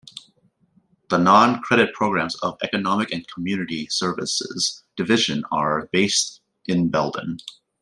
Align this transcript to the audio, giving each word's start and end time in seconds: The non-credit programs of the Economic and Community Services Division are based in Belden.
The 1.11 1.19
non-credit 1.19 1.93
programs 1.93 2.33
of 2.37 2.57
the 2.57 2.65
Economic 2.65 3.11
and 3.11 3.23
Community 3.27 3.85
Services 3.91 4.83
Division 4.95 5.43
are 5.51 5.89
based 5.93 6.41
in 6.65 6.89
Belden. 6.89 7.37